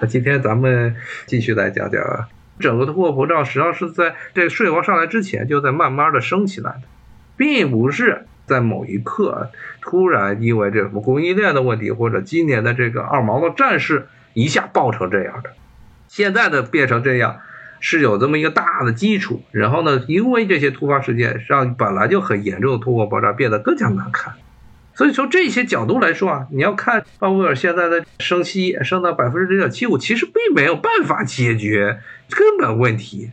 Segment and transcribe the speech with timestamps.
[0.00, 0.96] 那今天咱们
[1.26, 6.82] 继续来讲讲啊，整个通货膨胀实际上是在这个税王上来之前就在慢慢的升起来的，
[7.36, 15.50] 并不是在某一刻突然因为这什么供应链的问题或者今年的这个二毛的战事一下爆成这样的。
[16.08, 17.40] 现在的变成这样
[17.80, 24.34] 是有这么一个大的基础，然后呢，因为这些突发事件让本来就很严重的通货膨胀变得更加难看。
[24.96, 33.30] 所以从这些角度来说啊，你要看鲍威尔现在的升息升到百分之零点七五，其实并没有办法解决根本问题。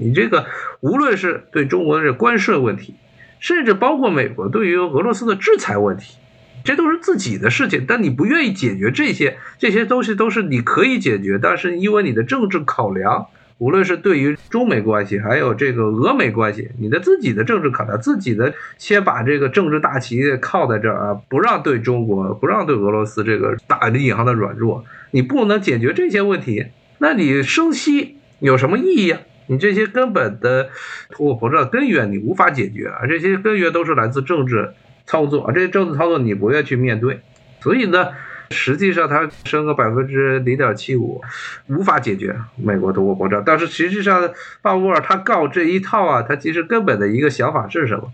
[0.00, 0.46] 你这个
[0.80, 2.94] 无论是对中国的这关税问题，
[3.38, 6.16] 甚至包括美国对于俄罗斯的制裁问题，
[6.64, 7.84] 这都是自己的事情。
[7.86, 13.26] 但你不愿意解决这些这些东西，都是你可以解决，但是因为你的政治考量。
[13.62, 26.66] 无论是对于中美关系，还有这个俄美关系，你的自己的政治考量，自己的先把这个政治大旗靠在这儿啊，不让对中国，不让对俄罗斯这个打的银行的软弱，你不能解决这些问题，
[26.98, 29.20] 那你升息有什么意义啊？
[29.46, 30.70] 你这些根本的
[31.10, 34.72] 通货膨胀根源你无法解决啊，这些根源都是来自政治
[35.06, 37.20] 操作啊，这些政治操作你不愿去面对，
[37.60, 38.08] 所以呢。
[38.52, 41.20] 实际上，它升个百分之零点七五，
[41.66, 43.42] 无法解决美国通货膨胀。
[43.44, 48.12] 但是实际上，鲍威尔他告这一套啊，他其实根本的一个想法是什么？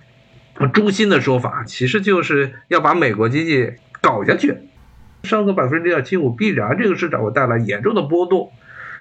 [0.73, 4.57] 诛心的说法，其实就是要把美国经济搞下去。
[5.25, 8.53] 升个百分之零点七五，必然这个市场会带来严重的波动。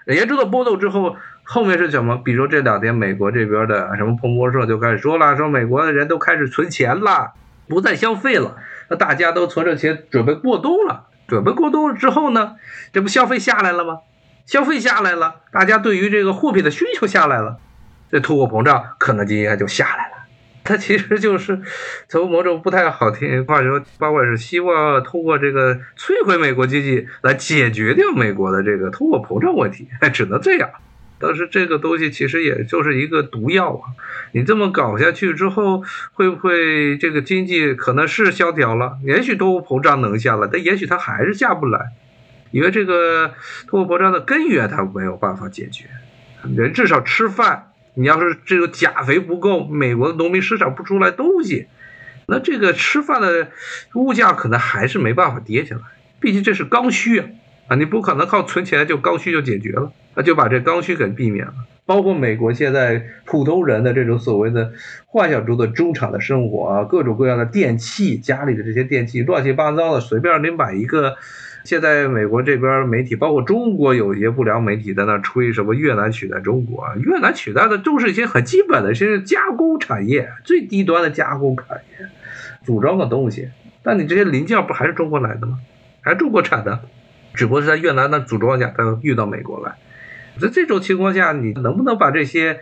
[0.08, 2.18] 严重的波动之后，后面是什么？
[2.24, 7.34] 比如这两天美国这边的什么彭博社就开始说了，说美国的人都开始存钱了，
[7.68, 8.56] 不再消费了，
[8.90, 11.08] 那大家都存着钱准备过冬了。
[11.28, 12.56] 准备过度之后呢，
[12.94, 14.00] 这不消费下来了吗？
[14.46, 17.58] 消费下来了，大家对于这个货品的需求下来了，
[18.10, 20.14] 这通货膨胀可能就应该就下来了。
[20.64, 21.62] 它其实就是
[22.10, 30.70] 从某种不太好听话说，包括是希望通过这个摧毁美国经济来解决掉美国的这个通货膨胀问题，只能这样。
[31.20, 33.90] 但是这个东西其实也就是一个毒药啊！
[34.34, 38.98] 你这么搞下去之后，会不会这个经济可能是萧条了？
[39.04, 41.94] 也许通货膨胀能下来，但也许它还是下不来，
[42.52, 43.34] 因为这个
[43.68, 45.86] 通货膨胀的根源它没有办法解决。
[46.56, 51.68] 人至少吃饭，你要是这个钾肥不够，美国的农民生产不出来东西，
[52.28, 53.50] 那这个吃饭的
[53.96, 55.82] 物价可能还是没办法跌下来。
[56.20, 57.28] 毕竟这是刚需啊！
[57.70, 59.92] 啊，你不可能靠存钱就刚需就解决了。
[60.18, 61.54] 那就把这刚需给避免了，
[61.86, 64.72] 包括美国现在普通人的这种所谓的
[65.06, 71.16] 幻想中的中产的生活啊，各种各样的电器，家里的这些电器乱七八糟的，随便你买一个。
[71.64, 82.08] 现在美国这边媒体，包括中国有一些不良媒体在那吹什么越南取代中国，越南取代的都是一些很基本的，是加工产业，最低端的加工产业，
[82.64, 83.50] 组装的东西。
[83.84, 85.60] 但你这些零件不还是中国来的吗？
[86.02, 86.80] 还是中国产的，
[87.34, 89.76] 只不过是在越南那组装一下，它运到美国来。
[90.40, 92.60] 在这种情况下，你能不能把这些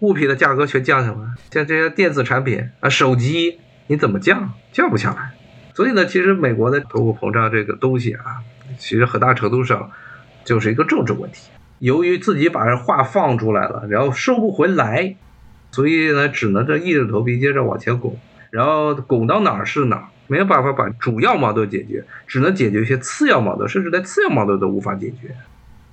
[0.00, 1.18] 物品的价格全降下来？
[1.50, 4.52] 像这些电子产品啊，手机，你怎么降？
[4.72, 5.32] 降不下来。
[5.74, 8.42] 所以呢，其实美国的通货膨胀这个东西啊，
[8.78, 9.90] 其实很大程度上
[10.44, 11.50] 就是一个政治问题。
[11.78, 15.14] 由于自己把这话放出来了，然后收不回来，
[15.70, 18.18] 所以呢，只能这硬着头皮接着往前拱，
[18.50, 25.36] 然后拱到哪儿是哪儿，没有办法把主要矛盾解决，只能解决一些次要矛盾，甚至连次要矛盾都无法解决。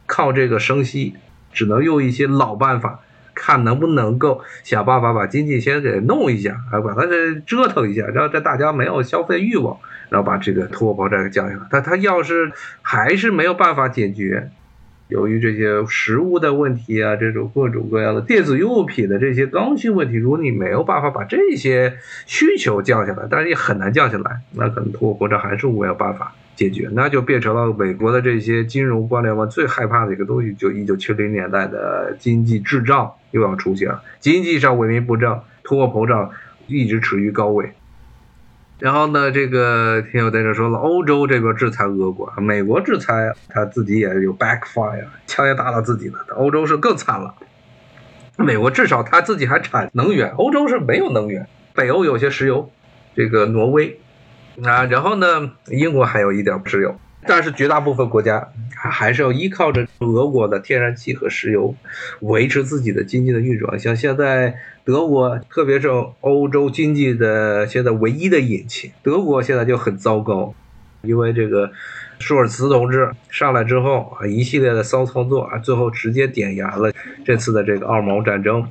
[0.05, 1.15] 靠这个升息，
[1.51, 2.99] 只能用一些老办法，
[3.33, 9.77] 看能不能够想办法把经济先给弄一下，啊，把它这折腾一下，让这大家没有消费欲望，
[10.09, 11.61] 然后把这个通货膨胀给降下来。
[11.69, 12.51] 但他要是
[12.81, 14.49] 还是没有办法解决，
[15.07, 26.33] 由于这些食物的问题啊，这种各种各样的电子用品的这些刚需问题，如果你没有办法把这些需求降下来，但是也很难降下来，那可能通货膨胀还是没有办法。
[26.55, 36.31] 解决，那就变成了美国的这些金融官僚们最害怕的一个东西，就一九七零年代的经济滞胀又要出现了，经济上萎靡不振，通货膨胀
[36.67, 37.73] 一直处于高位。
[38.79, 47.35] 然后呢，这个听友在这说了，欧洲这边制裁俄国，美国制裁他自己也有 backfire，枪也打到自己了，欧洲是更惨了。
[48.37, 52.69] 美国至少他自己还产能源，欧洲是没有能源，北欧有些石油，
[53.15, 53.99] 这个挪威。
[54.63, 56.95] 啊，然后呢，英国还有一点石油，
[57.27, 61.75] 但是绝大部分国家还是要依靠着俄国的天然气和石油
[62.21, 63.77] 维持自己的经济的运转。
[63.77, 64.55] 像现在
[64.85, 65.89] 德国，特别是
[66.21, 70.53] 欧洲经济的现在唯一的引擎，德国现在就很糟糕，
[71.01, 71.71] 因为这个
[72.19, 76.91] 舒尔茨同志上来之后啊，一系列的骚操作啊，最后直接点燃了
[77.25, 78.65] 这次的这个二毛战争，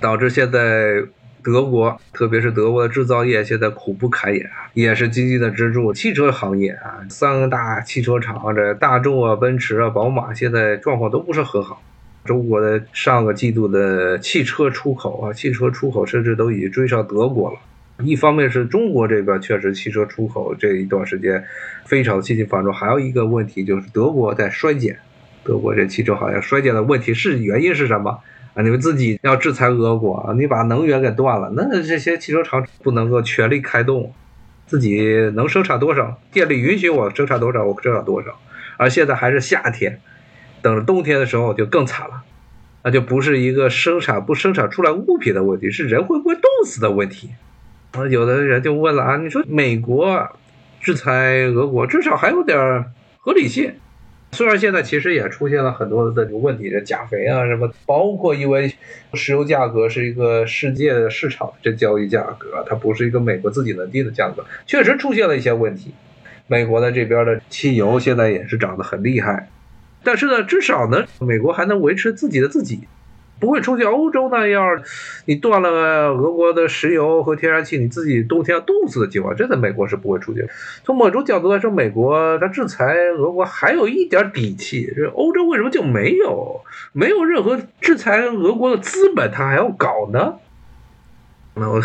[0.00, 1.02] 导致现在。
[1.42, 5.92] 德国，特别是德国的制造业现在苦不堪言啊，也是经济的支柱。
[5.92, 11.82] 汽车行业啊，三大汽车厂，这大众啊、奔驰啊、宝马现在状况都不是很好。
[12.24, 17.58] 中国的上个季度的汽车出口啊，汽车出口甚至都已经追上德国了。
[18.04, 21.42] 一方面是中国这边确实汽车出口这一段时间
[21.84, 24.98] 非常积极繁荣，还有一个问题就是德国在衰减。
[25.42, 28.18] 德国这汽车行业衰减的问题是原因是什么？
[28.62, 34.12] 你们自己要制裁俄国，你把能源给断了，那这些汽车厂不能够全力开动，
[34.66, 38.38] 自己能生产多少，电力允许我生产多少，我生产多少。
[38.76, 40.00] 而现在还是夏天，
[40.60, 42.22] 等着冬天的时候就更惨了，
[42.82, 47.30] 那就不是一个生产不生产出来物品的问题，是人会不会冻死的问题。
[47.92, 50.28] 啊，有的人就问了啊，你说美国
[50.80, 52.84] 制裁俄国，至少还有点
[53.18, 53.72] 合理性。
[54.32, 58.72] 虽然现在其实也出现了很多的这个问题，这钾肥啊什么，包括因为
[59.14, 65.92] 石油价格是一个世界的市场这交易价格，它不是一个美国自己能定的价格，确实出现了一些问题。
[66.46, 69.48] 美国的这边的汽油现在也是涨得很厉害，
[70.04, 72.80] 但是呢，至少呢，美国还能维持自己的自己。
[73.40, 74.82] 不会出现欧洲那样，
[75.26, 75.68] 你断了
[76.12, 80.48] 俄国的石油和天然气，你自己冬天要冻死的情况，这在美国是不会出现。
[80.84, 86.62] 从某种角度来说，美国它制裁俄国还有一点底气，这欧洲为什么就没有？
[86.92, 90.34] 没有任何制裁俄国的资本，他还要搞呢？
[91.54, 91.80] 那我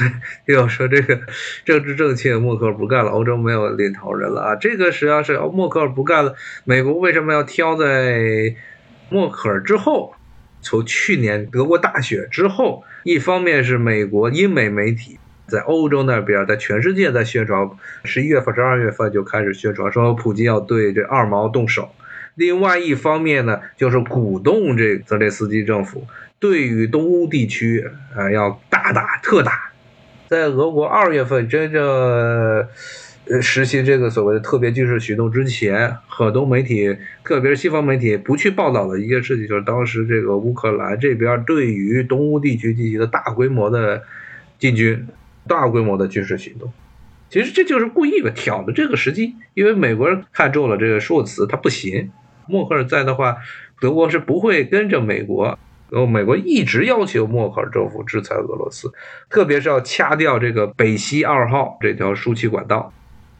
[0.46, 1.20] 又要说这个
[1.66, 4.56] 政治正确，默克尔不干了，欧洲没有领头人了啊！
[4.56, 8.56] 这个实际上是默克尔不干了，美国为什么要挑在
[9.10, 10.14] 默克尔之后？
[10.63, 17.69] 从去年德国大选之后，一方面是美国英美媒体在欧洲那边，在全世界在宣传，
[18.06, 21.83] 十一月份、十二月份就开始宣传说普京要对这二毛动手；
[22.36, 26.07] 另外一方面呢，就是鼓动这泽连斯基政府
[26.39, 27.86] 对于东欧地区
[28.16, 29.71] 啊要大打特打，
[30.27, 32.68] 在俄国二月份真正。
[33.42, 44.04] 实行这个所谓的特别军事行动之前，很多媒体，特别是西方媒体，不去报道的一件事情，就是当时这个乌克兰这边对于东乌地区进行的大规模的
[44.60, 45.08] 进军、
[45.48, 46.72] 大规模的军事行动。
[47.30, 52.12] 其实这就是故意的挑的这个时机，因为美国人看中了这个舒茨，他不行。
[52.46, 53.38] 默克尔在的话，
[53.80, 55.58] 德国是不会跟着美国。
[55.90, 58.92] 然后美国一直要求默克尔政府制裁俄罗斯，
[59.30, 62.92] 特别是要掐掉这个北溪二号这条输气管道。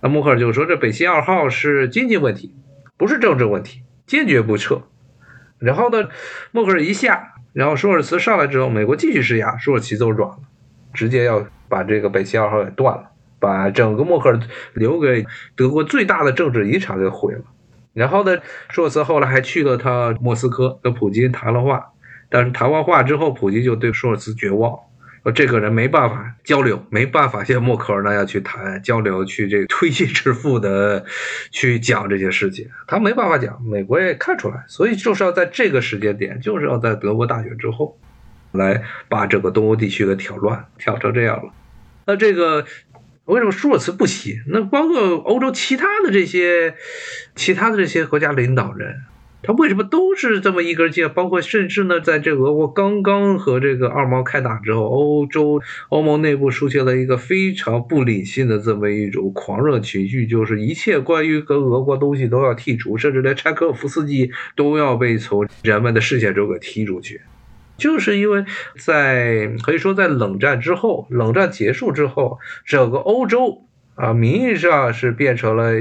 [0.03, 2.53] 那默克尔就说：“这北溪二号是经济问题，
[2.97, 4.81] 不是政治问题，坚决不撤。”
[5.59, 6.09] 然后呢，
[6.51, 10.39] 默克尔一下，然后舒尔茨上来之后，美国继续施压，舒尔茨就软了，
[10.94, 14.38] 直接要把这个北溪二号给断了，把整个默克尔
[14.73, 17.45] 留给德国最大的政治遗产给毁了。
[17.94, 18.39] 然后呢，
[18.71, 21.94] 舒尔茨后来还去了他莫斯科，跟普京谈了话，
[22.29, 24.77] 但是谈完话之后，普京就对舒尔茨绝望。
[25.23, 31.05] 说这个人没办法交流，没办法像默克尔那样去谈交流，去这个推心置腹的
[31.49, 33.63] 去讲这些事情，他没办法讲。
[33.63, 37.97] 美国也看出来，所以就是要在这个时间点，就是要在德国大选之后，
[38.51, 41.53] 来把这个东欧地区给挑乱，挑成这样了。
[42.05, 42.65] 那这个
[43.23, 44.41] 为什么舒尔茨不行？
[44.47, 46.75] 那包括欧洲其他的这些
[47.33, 49.03] 其他的这些国家领导人。
[49.45, 51.07] 他为什么都是这么一根筋？
[51.09, 67.19] 包括甚至呢，在这俄国刚刚和这个二毛开打之后，欧洲欧盟内部出现了一个非常不理性的这么一种狂热情绪，就是一切关于跟俄国东西都要剔除，甚至连柴可夫斯基都要被从人们的视线中给踢出去。
[67.75, 68.45] 就是因为
[68.77, 73.63] 在可以说在冷战之后，冷战结束之后，整个欧洲
[73.95, 75.73] 啊，名义上是变成了。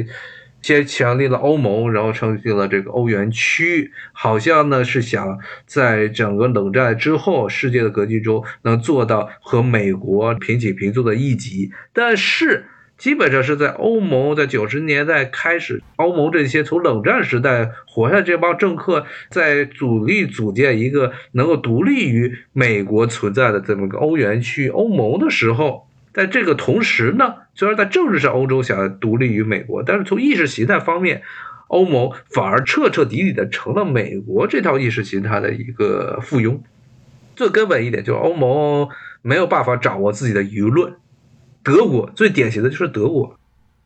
[0.62, 11.72] 先强立了欧盟，然后成立了这个欧元区，好像呢是想在整个冷战之后世界的格局中能做到和美国平起平坐的一级。
[11.92, 12.66] 但是
[12.96, 25.88] 基本上是在欧盟在九十年代开始，欧盟这些从冷战时代活下来这帮政客，在主力组建一个能够独立于美国存在的这么个欧元区欧盟的时候。
[26.14, 31.22] 在这个同时呢，虽然在政治上欧洲想独立于美国，但是从意识形态方面，
[31.68, 36.60] 欧盟反而彻彻底底的成了美国这套意识形态的一个附庸。
[37.36, 38.88] 最根本一点就是欧盟
[39.22, 40.94] 没有办法掌握自己的舆论。
[41.62, 43.38] 德国最典型的就是德国，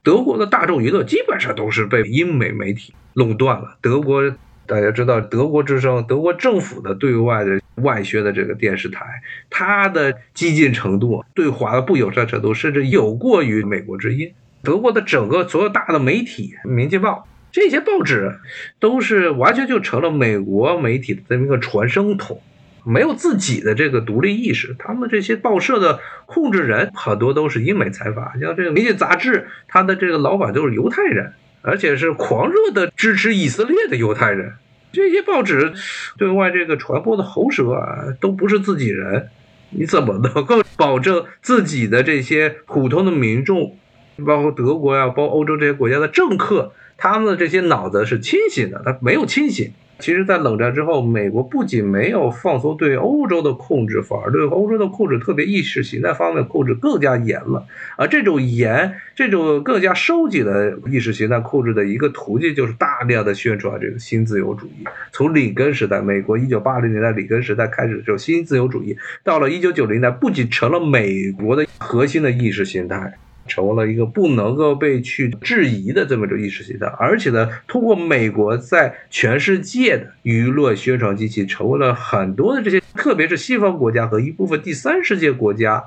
[0.02, 3.78] 德国的大众舆论基本上都是被英美媒体垄断了。
[3.80, 4.34] 德国。
[4.66, 9.06] 大家知道，德国之声，德国政府的对外的外宣的这个电视台，
[9.48, 14.32] 它的激进程度、对华的不友善程度，甚至有过于美国之音。
[14.62, 17.10] 德国的整个所有大的媒体，《明镜报》
[17.52, 18.40] 这些报纸，
[18.80, 22.40] 都是完全就成了美国媒体的这么一个传声筒。
[22.88, 24.76] 没有自己的这个独立意识。
[24.78, 31.32] 他们这些报社的控制人很多都是英美财阀，像这个《媒介杂志》，它的这个老板都是犹太人，
[31.66, 34.54] 而且是狂热的支持以色列的犹太人。
[34.92, 35.74] 这些报纸
[36.16, 39.28] 对外这个传播的喉舌啊，都不是自己人，
[39.70, 43.76] 你怎么能够保证自己的这些普通的民众，
[44.24, 48.82] 包括德国呀，包括欧洲这些国家的政客，他们的这些脑子是清醒的？
[48.84, 49.72] 他没有清醒。
[49.98, 57.66] 其实，在冷战之后，美国不仅没有放松对欧洲的控制，反而对欧洲的控制，特别意识形态方面控制更加严了。
[57.96, 64.84] 而这种严，这种更加收紧的意识形态控制的一个途径，就是大量的宣传这个新自由主义。
[65.12, 73.14] 从里根时代，美国一九八零年代里根时代开始，就新自由主义，到了一九九零年代，不仅成了美国的核心的意识形态。
[73.46, 85.82] 成为了一个不能够被去质疑的这么一种意识形态，而且呢，通过美国在全世界的舆论宣传机器，成为了很多的这些，特别是西方国家和一部分第三世界国家，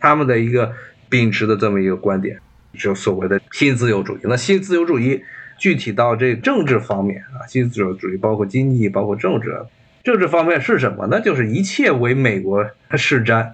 [0.00, 0.72] 他们的一个
[1.08, 2.38] 秉持的这么一个观点，
[2.78, 4.20] 就所谓的新自由主义。
[4.24, 5.22] 那新自由主义
[5.58, 9.54] 具体到这政治方面啊，新自由主义包括经济，包括政治，
[10.02, 11.20] 政治方面是什么呢？
[11.20, 12.66] 就是一切为美国
[12.96, 13.50] 施瞻。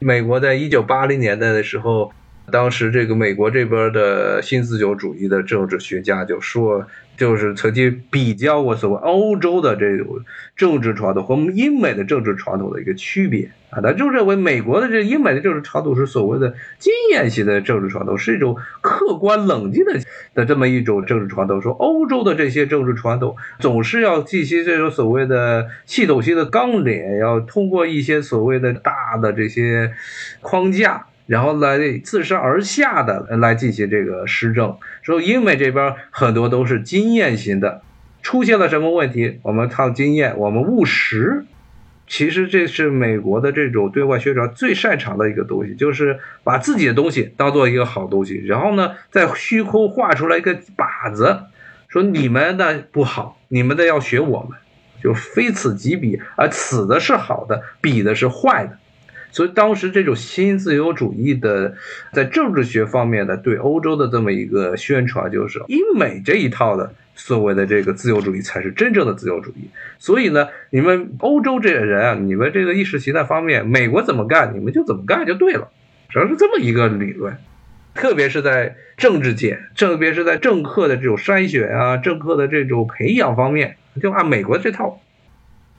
[0.00, 2.12] 美国在一九八零年代的时候。
[2.50, 6.86] 当时这个美国这边的新自由主义的政治学家就说，
[7.16, 10.20] 就是曾经比较过所谓欧洲的这种
[10.56, 20.00] 政治传统和英美的政治传统的一个区别啊，他就认为美国的这英美的政治传统是所谓的经验型的政治传统，是一种客观冷静的
[20.34, 21.60] 的这么一种政治传统。
[21.60, 29.92] 说欧洲的这些政治传统总是要进行这种所谓的系统性的纲领，要通过一些所谓的大的这些
[30.40, 31.07] 框架。
[31.28, 37.82] 然后来自上而下的来进行这个施政，说英美这边很多都是经验型的，
[38.22, 41.44] 出现了什么问题，我们靠经验，我们务实。
[42.06, 51.40] 其实这是美国的这种对外宣传最擅长的一个东西，就是把自己的东西当做一个好东西，然后呢，在虚空画出来一个靶子，
[51.88, 54.58] 说你们的不好，你们的要学我们，
[55.02, 58.78] 就非此即彼，而此的是好的，彼的是坏的。
[59.30, 61.74] 所以当时这种新自由主义的，
[62.12, 69.68] 在政治学方面的对欧洲的这么一个宣传，就是英美这一套的所谓的这个自由主义才是真正的自由主义。
[69.98, 75.68] 所以呢，你们欧洲这些人啊，你们这个意识形态方面，美国怎么干，你们就怎么干就对了，
[76.08, 77.36] 主要是这么一个理论。
[77.94, 85.00] 特别是在政治界，特别是在政客的这种筛选啊，政客的这种培养方面，就按美国这套。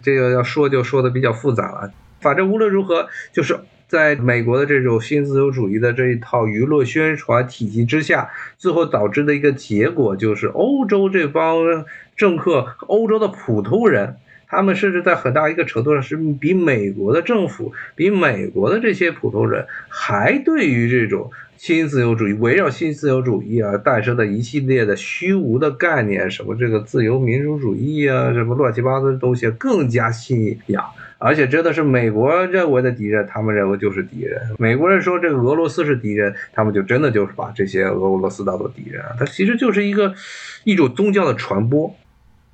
[0.01, 1.91] 这个要说就说的比较复杂了。
[2.19, 11.85] 反正无论如何，就是在美国的这种新自由主义的这一套娱乐宣传体系之下，最后导致的一个结果就是，欧洲这帮
[12.15, 14.17] 政客、欧洲的普通人，
[14.49, 30.83] 他们甚至在很大一个程度上是比美国的政府、比美国的这些普通人还对于这种新自由主义、围绕新自由主义啊诞生的一系列的虚无的概念，什么这个自由民主主义啊，什么乱七八糟的东西更加信仰。
[31.21, 34.41] 而且真的是美国认为的敌人，他们认为就是敌人。
[34.57, 39.03] 美国人说这个俄罗斯是敌人，他们就真的就是把这些俄罗斯当做敌人。
[39.19, 40.15] 它其实就是一个
[40.63, 41.93] 一种宗教的传播。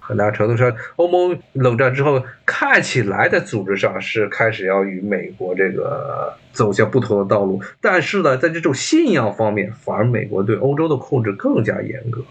[0.07, 12.23] 很大程度上，欧盟冷战之后看起来在组织上是开始要与美国这个走向不同的道路，但是呢，在这种信仰方面，反而美国对欧洲的控制更加严格。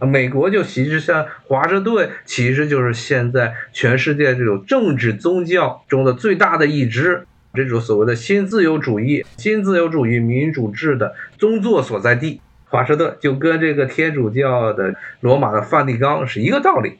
[0.00, 16.98] 美国就其实像华盛顿，其实就是现在全世界这种政治宗教中的最大的一支，这种所谓的新自由主义、新自由主义民主制的宗座所在地，华盛顿就跟这个天主教的罗马的梵蒂冈是一个道理。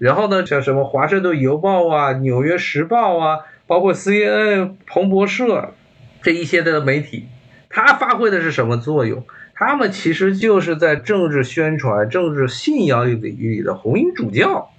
[0.00, 5.74] 然后呢，像什么华盛顿邮报啊、纽约时报啊，包括 CNN、彭博社
[6.22, 7.26] 这一些的媒体，
[7.68, 9.22] 它发挥的是什么作用？
[9.54, 14.70] 他们其实就是在政治宣传、政治信仰领域里的红衣主教，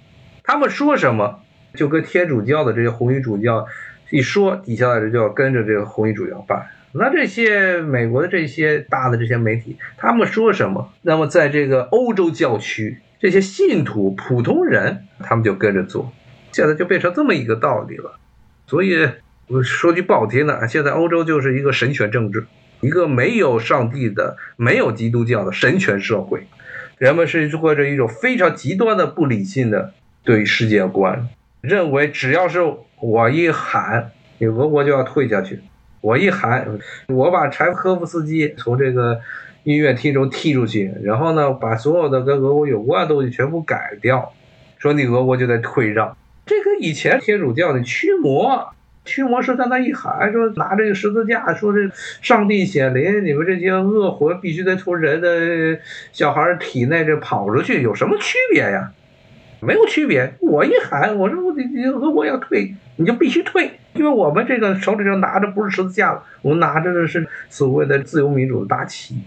[0.42, 1.38] 他们说什么，
[1.76, 3.64] 就跟天主教的这些红衣主教
[4.10, 6.66] 一说，底下的人就要跟着这个红衣主教办。
[6.92, 16.12] 那这些美国的这些大的这些媒体，他们说什么，那么在这个欧洲教区，这些信徒、普通人，他们就跟着做。
[16.52, 18.18] 现在就变成这么一个道理了。
[18.66, 19.08] 所以
[19.48, 22.46] 我说句不好听的，现在欧洲就是一个神权政治。
[22.80, 26.48] 一个没有上帝的、没有基督教的神权社会，
[26.98, 29.94] 人们是过着一种非常极端的不理性的
[30.24, 31.28] 对世界观，
[31.60, 32.58] 认为只要是
[33.00, 35.60] 我一喊，你俄国就要退下去。
[36.02, 36.68] 我一喊，
[37.06, 39.20] 我把柴可夫斯基从这个
[39.62, 44.34] 音乐厅中踢出去，然后呢，把所有的跟俄国有关的东西全部改掉，
[44.78, 46.14] 说你俄国就在退让。
[46.44, 48.74] 这跟以前天主教的驱魔。
[49.04, 51.90] 驱魔师在那一喊说拿这个十字架，说这
[52.20, 55.80] 上帝显灵，你们这些恶魂必须得从人的
[56.12, 58.92] 小孩体内这跑出去，有什么区别呀？
[59.58, 60.34] 没有区别。
[60.40, 69.22] 我一喊，我说你你俄国要退，你就必须退，因为我们这个手里头拿着不是十字架了，我们拿着的是所谓的自由民主的大旗。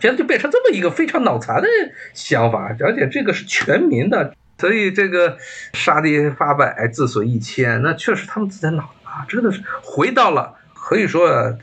[0.00, 1.66] 现在就变成这么一个非常脑残的
[2.14, 5.36] 想法，而且这个是全民的，所以这个
[5.72, 11.58] 杀敌八百，自损一千，那确实他们自己脑啊，真的是回到了可以说，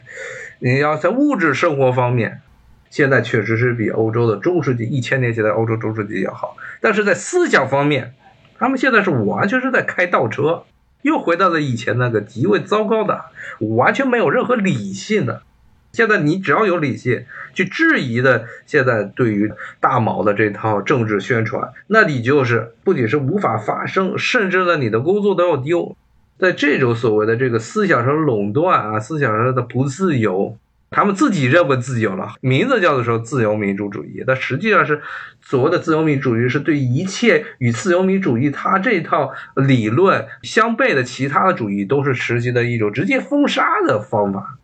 [0.59, 2.41] 你要在物质生活方面，
[2.89, 8.13] 现在确实是比欧洲的中世纪一千年前的欧洲中世纪要好，但是在思想方面，
[8.57, 10.65] 他们现在是完全是在开倒车，
[11.05, 13.25] 又回到了以前那个极为糟糕的，
[13.59, 15.43] 完全没有任何理性的。
[15.91, 25.95] 现在你只要有理性去质疑的，现在对于大毛的这套政治宣传，那你就是不仅是无法发声，甚至呢你的工作都要丢。
[26.39, 30.57] 在这种所谓的这个思想上垄断啊，思想上的不自由，
[30.95, 35.01] 他们自己认为自由了，名字叫做说自由民主主义，但实际上是
[35.41, 44.57] 所谓的自由民主主义是对一切与自由民主义它这套理论相悖的其他的主义都是实行的一种直接封杀的方法。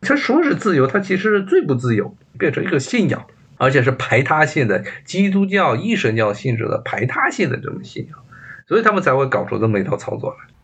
[0.00, 3.24] 他说是自由，他其实是最不自由，变成一个信仰，
[3.56, 8.18] 而且是排他性的基督教、一神教性质的排他性的这种信仰，
[8.66, 10.55] 所以他们才会搞出这么一套操作来。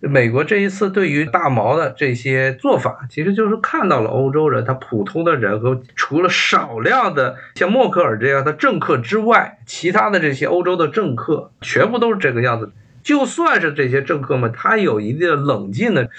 [0.00, 12.72] 美国这一次对于大毛的这些做法，其实就是看到了欧洲人他普通的人和除了少量的像默克尔这样的政客之外，其他的这些欧洲的政客全部都是这个样子。
[13.00, 16.10] 就算是这些政客们，他有一定的冷静的、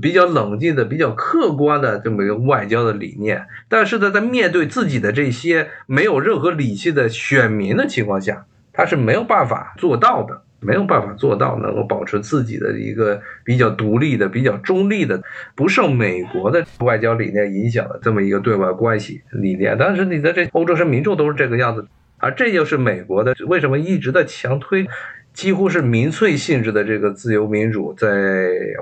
[0.00, 15.22] 比较冷静的、比较客观的这么一个外交的理念，但是呢，在面对自己的这些没有任何理性的选民的情况下，他是没有办法做到的，没有办法做到能够保持自己的一个比较独立的、比较中立的、
[15.54, 19.76] 不受美国的外交理念影响的这么一个对外关系理念。
[19.78, 21.86] 但是你的这欧洲是民众都是这个样子，
[22.18, 24.86] 而这就是美国的为什么一直在强推。
[25.32, 28.08] 几乎是民粹性质的这个自由民主，在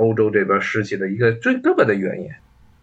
[0.01, 2.27] 欧洲这边实行的一个最根本的原因，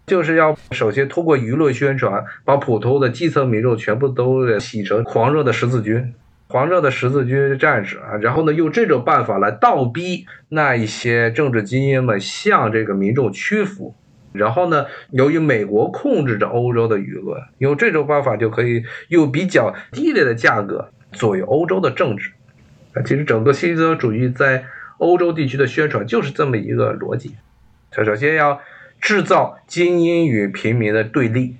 [0.05, 6.13] 就是要首先通过舆论宣传，把普通的基层民众全部都洗成狂热的十字军、
[6.47, 13.95] 狂热的十字军战士啊，然后呢，用这种办法来倒逼那一些政治精英们向这个民众屈服，
[14.31, 22.31] 然后呢，由于美国控制着欧洲的舆论，用这种办法就可以用比较低廉的价格左右欧洲的政治。
[22.93, 24.65] 啊其实整个新自由主义在
[24.99, 27.35] 欧洲地区的宣传就是这么一个逻辑：，
[27.91, 28.61] 它首先要
[29.01, 31.55] 制造精英与平民的对立，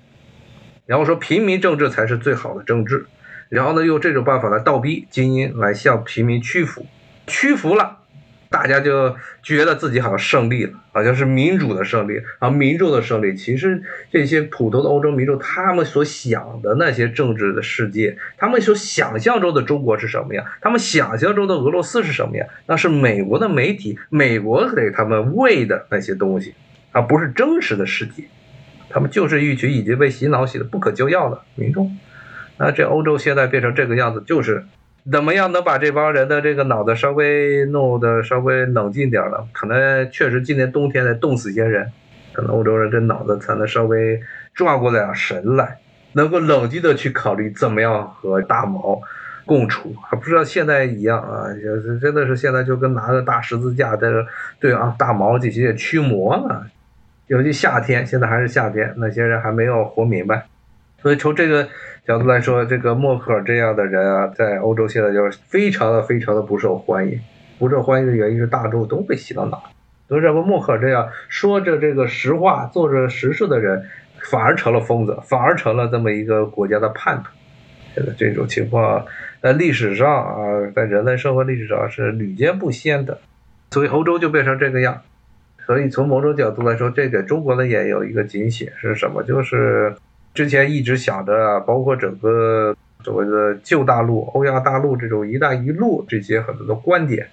[0.86, 3.08] 然后说平民政治才是最好的政治，
[3.49, 6.86] 然后呢用这种办法来倒逼精英来向平民屈服，
[7.27, 7.99] 屈服了。
[8.47, 13.36] 大家就觉得自己好像胜利了，好像是民主的胜利，啊民众的胜利。
[13.36, 20.45] 其实这些普通的欧洲民众，他们所想的那些政治的世界，他们所想象中的中国是什么样？
[20.62, 22.47] 他们想象中的俄罗斯是什么样？
[22.67, 26.53] 那是美国的媒体，美国给他们喂的那些东西，
[26.93, 28.23] 而不是真实的世界。
[28.89, 31.97] 他们就是一群已经被洗脑洗的不可救药的民众。
[32.57, 34.63] 那这欧洲现在变成这个样子，就是。
[35.11, 39.47] 怎么样能把这帮人的这个脑子稍微弄得稍微冷静点了？
[39.53, 41.91] 可能确实今年冬天得冻死些人，
[42.33, 44.19] 可能欧洲人这脑子才能稍微
[44.55, 45.77] 转过点神来，
[46.13, 48.99] 能够冷静的去考虑怎么样和大毛
[49.45, 54.25] 共处，还不知道现在一样啊，就是真的是现在就跟拿个大十字架在这
[54.59, 56.63] 对啊大毛这些驱魔呢。
[57.27, 60.47] 尤其夏天，现在还是夏天，那些人还没有活明白，
[61.05, 61.69] 所以从这个。
[62.07, 67.19] 角度来说，这个默克尔这样的人啊，在欧洲现在就是非常的、非常的不受欢迎。
[67.57, 69.63] 不受欢迎的原因是大众都被洗到脑，
[70.07, 73.85] 都认为默克尔这样说着这个实话、做着实事的人，
[74.21, 77.31] 反而成了疯子，反而成了这么一个国家的叛徒。
[77.95, 79.03] 现在这种情况
[79.41, 83.19] 在历史上啊，在人类社会历史上是屡见不鲜的，
[83.71, 85.01] 所以欧洲就变成这个样。
[85.65, 89.23] 所以从某种角度来说，这个中国呢也有一个警醒是什么？
[89.23, 89.95] 就是。
[90.36, 97.26] 之前一直想着，包括整个所谓的旧大陆、欧亚大陆这种“一带一路”这些很多的观点，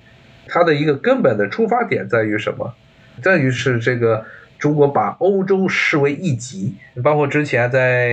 [0.46, 2.72] 它的一个根本的出发点在于什么？
[3.20, 4.24] 在于是这个
[4.58, 6.74] 中国把欧洲视为一极。
[7.02, 8.08] 包括之前在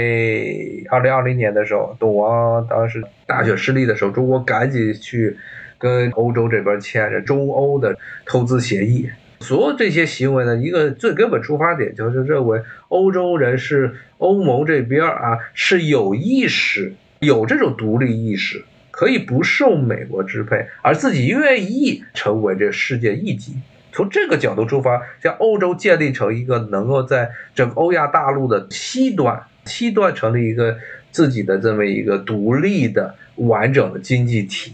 [0.89, 5.37] 二零二零年的时候，董王当时大选失利的时候，中国赶紧去
[5.77, 9.07] 跟欧洲这边签着中欧的投资协议。
[9.39, 23.53] 所有这些行为呢，一个最根本出发点就是认为欧洲人是欧盟这边啊是有意识、有这种独立意识，可以不受美国支配，而自己愿意成为这世界一级。
[23.91, 30.77] 从这个角度出发，将欧洲建立成一个能够在整个欧亚大陆的西端，西端成立一个
[31.11, 34.73] 自己的这么一个独立的完整的经济体。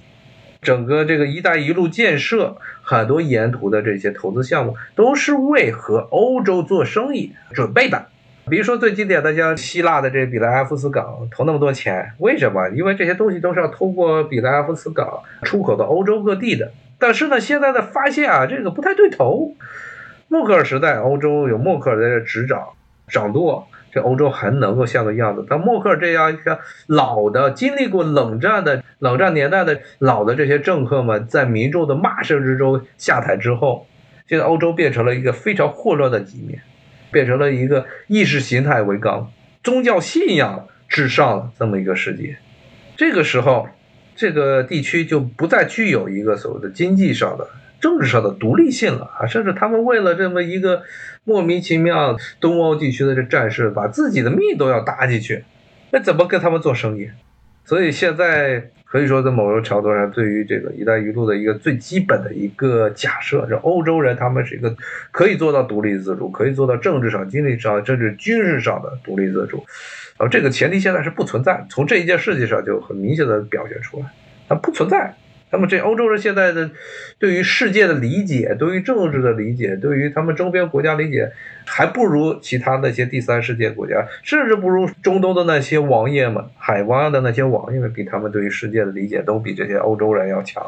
[0.65, 8.07] 整个这个“一带一路”建设，很多沿途的这些投资项目，都是为和欧洲做生意准备的。
[8.49, 12.67] 比如说最经典的，像希腊的这个比莱埃夫斯港投那么多钱，为什么？
[12.69, 16.71] 因为这些东西都是要通过比莱埃夫斯港出口到欧洲各地的。
[16.97, 19.53] 但是呢，现在的发现啊，这个不太对头。
[20.27, 22.69] 默克尔时代，欧洲有默克尔在这执掌
[23.07, 23.67] 掌舵。
[23.95, 33.87] 这欧洲还能够像个样子，但默克尔这样一个老的、经历过冷战的冷战年代的老的这些政客们，在民众的骂声之中下台之后，
[34.27, 36.61] 现在欧洲变成了一个非常混乱的局面，
[37.09, 39.31] 变成了一个意识形态为纲、
[39.63, 42.35] 宗教信仰至上这么一个世界。
[42.97, 43.69] 这个时候，
[44.13, 47.47] 这个地区就不再具有一个所谓的经济上的。
[47.77, 50.81] 政治上的独立性了啊，甚至他们为了这么一个
[51.25, 55.43] 莫名其妙东欧地区的这战士，把自己的命都要搭进去，
[55.91, 57.09] 那怎么跟他们做生意？
[57.65, 64.75] 所以现在可以说，在某种程度上，对于这个“一带一路”的一个最基本的一个假设，这欧洲人他们是一个
[65.09, 69.65] 可以做到独立自主，可以做到政治上、经济上、甚至军事上的独立自主，
[70.17, 74.05] 而这个前提现在是不存在，从这一件事情上就很明显的表现出来，
[74.47, 75.15] 它不存在。
[75.55, 76.69] 那么，这欧洲人现在的
[77.17, 81.31] 对于世界的理解，对于政治的理解，对于他们周边国家理解，
[81.63, 90.61] 还不如其他那些第三世界国家，甚至不如中东的那些王爷们、海湾的那些王爷们，比他们对于世界的理解都比这些欧洲人要强。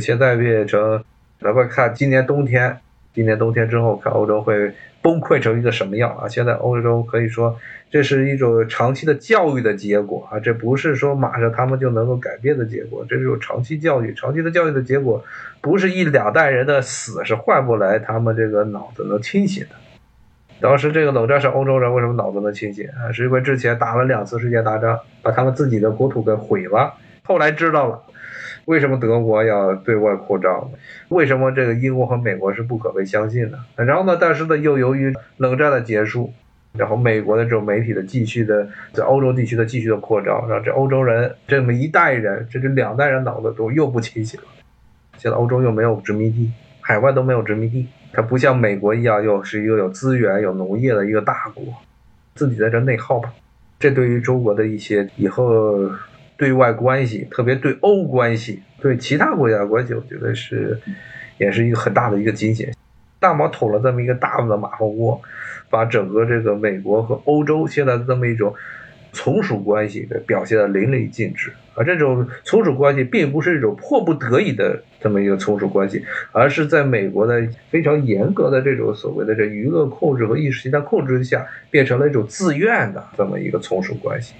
[0.00, 1.04] 现在变成，
[1.40, 2.76] 咱们看今年冬天，
[3.14, 4.72] 今年冬天之后，看欧洲会。
[5.02, 6.28] 崩溃成一个什么样啊？
[6.28, 7.58] 现在欧洲可以说，
[7.90, 15.24] 这是一种长期的教育的结果啊，这不是说马上他们就能够改变的结果，这是种长期教育，长期的教育的结果，
[15.60, 19.76] 不是一两代人的死是换不来他们这个脑子能清醒的。
[20.60, 23.10] 当时这个冷战时，欧洲人为什么脑子能清醒啊？
[23.10, 28.00] 是因为之前打了两次世界大战，把他们自己的国土给毁了，后来知道了。
[28.66, 30.70] 为什么德国要对外扩张？
[31.08, 33.58] 为什么这个英国和美国是不可被相信的？
[33.74, 34.16] 然后呢？
[34.20, 36.32] 但是呢，又由于冷战的结束，
[36.72, 44.46] 然后美国的这种媒体的继续的在欧洲地区的继续的扩张，让这欧洲人这么一代人，这这两代人脑子都又不清醒了。
[45.16, 51.64] 现在欧洲又没有殖民地，海外都没有殖民地，它不像美国一样，又是一个有资源、有农业的一个大国，
[52.36, 53.32] 自己在这内耗吧。
[53.80, 55.90] 这对于中国的一些以后。
[56.36, 60.78] 对外关系，特别对欧关系，对其他国家关系，我觉得是，
[61.38, 62.74] 也是一个很大的一个惊险。
[63.20, 65.20] 大毛捅了这么一个大的马蜂窝，
[65.70, 68.52] 把整个这个美国和欧洲现在的这么一种
[69.12, 71.52] 从属关系的表现的淋漓尽致。
[71.74, 77.40] 而这种从属关系并不是一种迫不得已的这么一个从属关系，而是在美国的
[77.70, 84.34] 非常严格的这种所谓的这舆论控制和意识形态控制之下，变成了一种自愿的这么一个从属关系。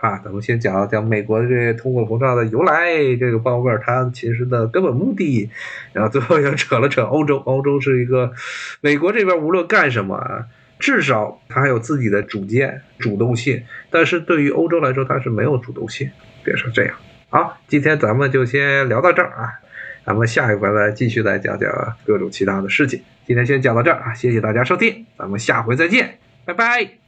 [0.00, 5.50] 啊，咱们先讲讲美国的这通货膨胀的由来，这个报告它其实的根本目的，
[5.92, 8.32] 然后最后又扯了扯欧洲，欧洲是一个
[8.80, 10.46] 美国这边无论干什么，
[10.78, 16.10] 至少它还有自己的主见、主动性，但是对于欧洲来说，它是没有主动性，
[16.42, 16.96] 别说这样。
[17.28, 19.60] 好，今天咱们就先聊到这儿啊，
[20.06, 21.70] 咱们下一回来继续来讲讲
[22.06, 23.02] 各种其他的事情。
[23.26, 26.99] 今天先讲到这儿啊，谢谢大家收听，咱们下回再见，拜拜。